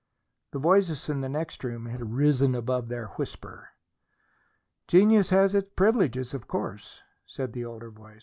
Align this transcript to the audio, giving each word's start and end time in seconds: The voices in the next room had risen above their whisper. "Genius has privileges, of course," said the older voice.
The 0.51 0.57
voices 0.57 1.09
in 1.09 1.21
the 1.21 1.29
next 1.29 1.63
room 1.63 1.85
had 1.85 2.13
risen 2.15 2.55
above 2.55 2.87
their 2.87 3.09
whisper. 3.19 3.69
"Genius 4.87 5.29
has 5.29 5.53
privileges, 5.75 6.33
of 6.33 6.47
course," 6.47 7.03
said 7.27 7.53
the 7.53 7.65
older 7.65 7.91
voice. 7.91 8.19